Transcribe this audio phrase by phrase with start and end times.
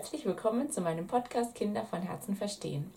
[0.00, 2.90] herzlich willkommen zu meinem Podcast Kinder von Herzen verstehen.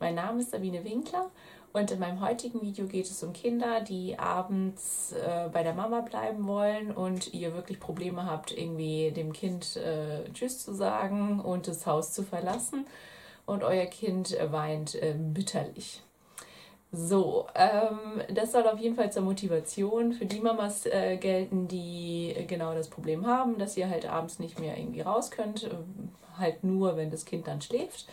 [0.00, 1.30] Mein Name ist Sabine Winkler
[1.74, 6.00] und in meinem heutigen Video geht es um Kinder, die abends äh, bei der Mama
[6.00, 11.68] bleiben wollen und ihr wirklich Probleme habt, irgendwie dem Kind äh, Tschüss zu sagen und
[11.68, 12.86] das Haus zu verlassen
[13.44, 16.02] und euer Kind weint äh, bitterlich.
[16.92, 22.34] So, ähm, das soll auf jeden Fall zur Motivation für die Mamas äh, gelten, die
[22.46, 25.74] genau das Problem haben, dass ihr halt abends nicht mehr irgendwie raus könnt, äh,
[26.38, 28.06] halt nur, wenn das Kind dann schläft.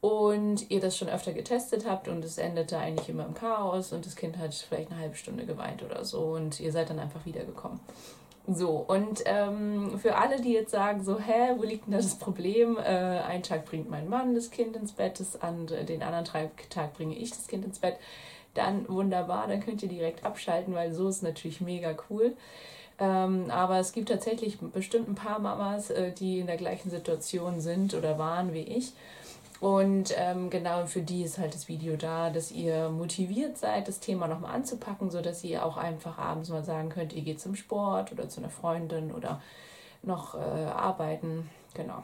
[0.00, 4.06] Und ihr das schon öfter getestet habt und es endete eigentlich immer im Chaos und
[4.06, 7.26] das Kind hat vielleicht eine halbe Stunde geweint oder so und ihr seid dann einfach
[7.26, 7.80] wiedergekommen.
[8.46, 12.78] So, und ähm, für alle, die jetzt sagen, so, hä, wo liegt denn das Problem?
[12.78, 16.94] Äh, einen Tag bringt mein Mann das Kind ins Bett, das andere, den anderen Tag
[16.94, 17.96] bringe ich das Kind ins Bett,
[18.54, 22.36] dann wunderbar, dann könnt ihr direkt abschalten, weil so ist natürlich mega cool.
[22.98, 27.60] Ähm, aber es gibt tatsächlich bestimmt ein paar Mamas, äh, die in der gleichen Situation
[27.60, 28.92] sind oder waren wie ich
[29.60, 34.00] und ähm, genau für die ist halt das Video da, dass ihr motiviert seid, das
[34.00, 38.10] Thema nochmal anzupacken, sodass ihr auch einfach abends mal sagen könnt, ihr geht zum Sport
[38.10, 39.42] oder zu einer Freundin oder
[40.02, 41.50] noch äh, arbeiten.
[41.74, 42.02] Genau.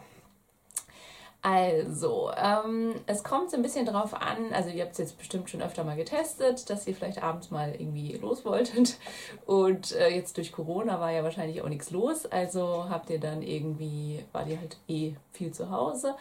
[1.49, 5.49] Also, ähm, es kommt so ein bisschen drauf an, also ihr habt es jetzt bestimmt
[5.49, 8.99] schon öfter mal getestet, dass ihr vielleicht abends mal irgendwie los wolltet.
[9.47, 12.27] Und äh, jetzt durch Corona war ja wahrscheinlich auch nichts los.
[12.27, 16.17] Also habt ihr dann irgendwie, war ihr halt eh viel zu Hause.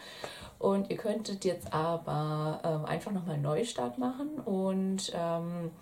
[0.60, 5.72] Und ihr könntet jetzt aber ähm, einfach nochmal einen Neustart machen und ähm,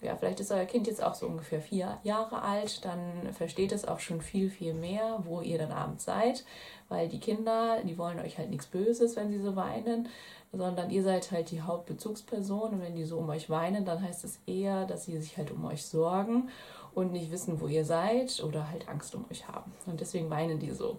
[0.00, 3.86] ja, vielleicht ist euer Kind jetzt auch so ungefähr vier Jahre alt, dann versteht es
[3.86, 6.44] auch schon viel, viel mehr, wo ihr dann abends seid,
[6.88, 10.08] weil die Kinder, die wollen euch halt nichts Böses, wenn sie so weinen,
[10.52, 14.24] sondern ihr seid halt die Hauptbezugsperson und wenn die so um euch weinen, dann heißt
[14.24, 16.48] es eher, dass sie sich halt um euch sorgen
[16.94, 19.72] und nicht wissen, wo ihr seid oder halt Angst um euch haben.
[19.86, 20.98] Und deswegen weinen die so.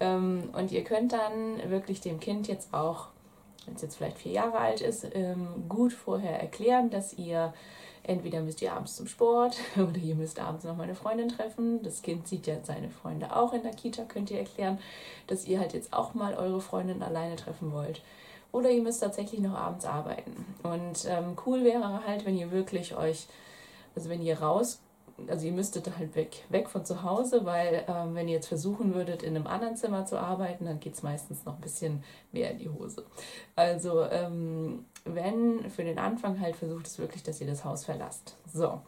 [0.00, 3.08] Ähm, und ihr könnt dann wirklich dem Kind jetzt auch,
[3.66, 7.52] wenn es jetzt vielleicht vier Jahre alt ist, ähm, gut vorher erklären, dass ihr
[8.04, 11.82] entweder müsst ihr abends zum Sport oder ihr müsst abends noch mal eine Freundin treffen.
[11.82, 14.78] Das Kind sieht ja seine Freunde auch in der Kita, könnt ihr erklären,
[15.26, 18.02] dass ihr halt jetzt auch mal eure Freundin alleine treffen wollt.
[18.52, 20.46] Oder ihr müsst tatsächlich noch abends arbeiten.
[20.62, 23.26] Und ähm, cool wäre halt, wenn ihr wirklich euch,
[23.96, 24.80] also wenn ihr raus
[25.28, 28.94] also ihr müsstet halt weg, weg von zu Hause, weil ähm, wenn ihr jetzt versuchen
[28.94, 32.02] würdet, in einem anderen Zimmer zu arbeiten, dann geht es meistens noch ein bisschen
[32.32, 33.04] mehr in die Hose.
[33.56, 38.36] Also ähm, wenn für den Anfang halt versucht es wirklich, dass ihr das Haus verlasst.
[38.52, 38.80] So.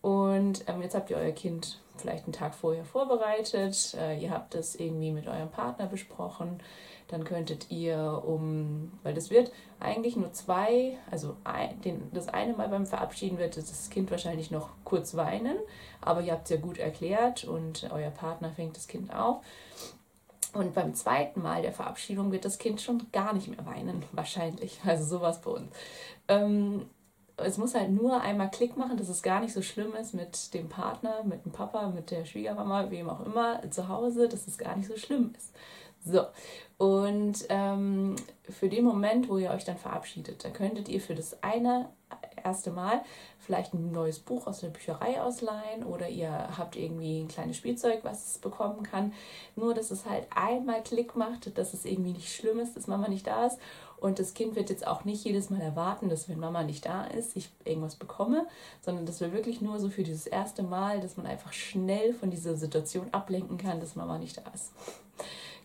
[0.00, 4.54] Und ähm, jetzt habt ihr euer Kind vielleicht einen Tag vorher vorbereitet, äh, ihr habt
[4.54, 6.62] das irgendwie mit eurem Partner besprochen,
[7.08, 12.54] dann könntet ihr um, weil das wird eigentlich nur zwei, also ein, den, das eine
[12.54, 15.56] Mal beim Verabschieden wird das Kind wahrscheinlich noch kurz weinen,
[16.00, 19.42] aber ihr habt es ja gut erklärt und euer Partner fängt das Kind auf.
[20.52, 24.80] Und beim zweiten Mal der Verabschiedung wird das Kind schon gar nicht mehr weinen, wahrscheinlich.
[24.86, 25.70] Also sowas bei uns.
[26.28, 26.86] Ähm,
[27.38, 30.54] es muss halt nur einmal Klick machen, dass es gar nicht so schlimm ist mit
[30.54, 34.56] dem Partner, mit dem Papa, mit der Schwiegermama, wem auch immer zu Hause, dass es
[34.56, 35.54] gar nicht so schlimm ist.
[36.06, 36.24] So,
[36.78, 38.14] und ähm,
[38.48, 41.88] für den Moment, wo ihr euch dann verabschiedet, da könntet ihr für das eine
[42.44, 43.02] erste Mal
[43.40, 48.00] vielleicht ein neues Buch aus der Bücherei ausleihen oder ihr habt irgendwie ein kleines Spielzeug,
[48.04, 49.12] was es bekommen kann.
[49.56, 53.08] Nur, dass es halt einmal Klick macht, dass es irgendwie nicht schlimm ist, dass Mama
[53.08, 53.58] nicht da ist.
[53.98, 57.04] Und das Kind wird jetzt auch nicht jedes Mal erwarten, dass wenn Mama nicht da
[57.04, 58.46] ist, ich irgendwas bekomme,
[58.80, 62.30] sondern das will wirklich nur so für dieses erste Mal, dass man einfach schnell von
[62.30, 64.72] dieser Situation ablenken kann, dass Mama nicht da ist.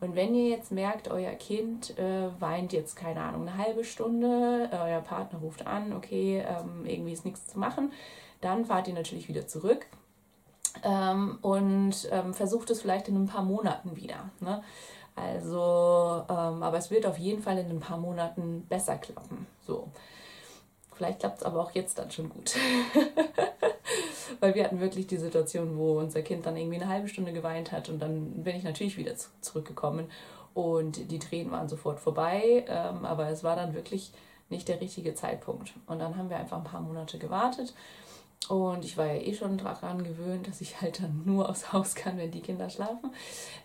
[0.01, 4.71] Und wenn ihr jetzt merkt, euer Kind äh, weint jetzt, keine Ahnung, eine halbe Stunde,
[4.73, 7.93] euer Partner ruft an, okay, ähm, irgendwie ist nichts zu machen,
[8.41, 9.87] dann fahrt ihr natürlich wieder zurück
[10.85, 14.31] ähm, und ähm, versucht es vielleicht in ein paar Monaten wieder.
[14.41, 14.63] Ne?
[15.17, 19.47] Also, ähm, aber es wird auf jeden Fall in ein paar Monaten besser klappen.
[19.67, 19.89] So.
[20.95, 22.55] Vielleicht klappt es aber auch jetzt dann schon gut.
[24.41, 27.73] weil wir hatten wirklich die Situation, wo unser Kind dann irgendwie eine halbe Stunde geweint
[27.73, 30.11] hat und dann bin ich natürlich wieder zurückgekommen
[30.55, 34.13] und die Tränen waren sofort vorbei, ähm, aber es war dann wirklich
[34.49, 35.73] nicht der richtige Zeitpunkt.
[35.87, 37.73] Und dann haben wir einfach ein paar Monate gewartet
[38.49, 41.95] und ich war ja eh schon daran gewöhnt, dass ich halt dann nur aufs Haus
[41.95, 43.13] kann, wenn die Kinder schlafen.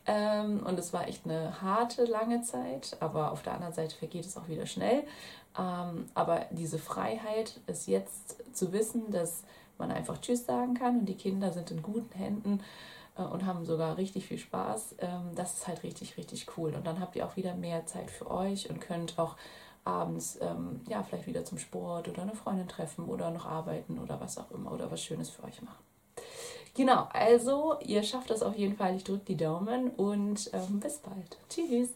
[0.06, 4.25] Ähm, und es war echt eine harte, lange Zeit, aber auf der anderen Seite vergeht
[4.25, 5.04] es auch wieder schnell.
[5.57, 9.44] Ähm, aber diese Freiheit ist jetzt zu wissen, dass
[9.77, 12.62] man einfach Tschüss sagen kann und die Kinder sind in guten Händen
[13.18, 14.95] äh, und haben sogar richtig viel Spaß.
[15.00, 16.74] Ähm, das ist halt richtig, richtig cool.
[16.75, 19.36] Und dann habt ihr auch wieder mehr Zeit für euch und könnt auch
[19.86, 24.20] abends ähm, ja vielleicht wieder zum Sport oder eine Freundin treffen oder noch arbeiten oder
[24.20, 25.84] was auch immer oder was Schönes für euch machen.
[26.76, 28.96] Genau, also ihr schafft das auf jeden Fall.
[28.96, 31.38] Ich drücke die Daumen und ähm, bis bald.
[31.50, 31.90] Tschüss.